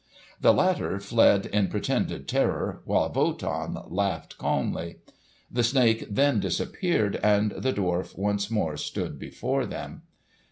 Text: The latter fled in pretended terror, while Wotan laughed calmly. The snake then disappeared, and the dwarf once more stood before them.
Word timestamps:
The 0.39 0.51
latter 0.51 0.99
fled 0.99 1.45
in 1.45 1.67
pretended 1.67 2.27
terror, 2.27 2.81
while 2.85 3.11
Wotan 3.13 3.77
laughed 3.85 4.39
calmly. 4.39 4.95
The 5.51 5.61
snake 5.61 6.07
then 6.09 6.39
disappeared, 6.39 7.19
and 7.21 7.51
the 7.51 7.71
dwarf 7.71 8.17
once 8.17 8.49
more 8.49 8.77
stood 8.77 9.19
before 9.19 9.67
them. 9.67 10.01